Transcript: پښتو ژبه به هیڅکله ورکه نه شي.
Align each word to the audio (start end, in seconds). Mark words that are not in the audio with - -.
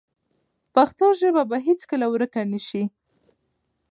پښتو 0.75 1.05
ژبه 1.19 1.43
به 1.49 1.57
هیڅکله 1.67 2.05
ورکه 2.13 2.41
نه 2.51 2.59
شي. 2.67 2.83